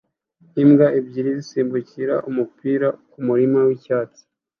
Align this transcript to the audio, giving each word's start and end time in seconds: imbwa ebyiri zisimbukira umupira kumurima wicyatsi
imbwa 0.63 0.87
ebyiri 0.99 1.31
zisimbukira 1.39 2.15
umupira 2.29 2.87
kumurima 3.11 3.59
wicyatsi 3.67 4.21